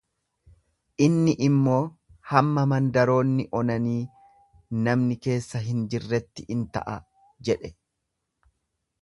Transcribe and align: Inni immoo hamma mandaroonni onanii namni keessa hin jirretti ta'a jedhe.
Inni 1.07 1.33
immoo 1.47 1.81
hamma 2.31 2.63
mandaroonni 2.71 3.45
onanii 3.59 3.99
namni 4.89 5.19
keessa 5.27 5.63
hin 5.69 5.85
jirretti 5.93 6.49
ta'a 6.79 6.99
jedhe. 7.51 7.73